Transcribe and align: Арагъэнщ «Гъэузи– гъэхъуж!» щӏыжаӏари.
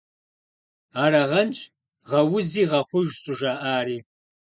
Арагъэнщ 1.03 1.57
«Гъэузи– 2.09 2.63
гъэхъуж!» 2.69 3.07
щӏыжаӏари. 3.21 3.97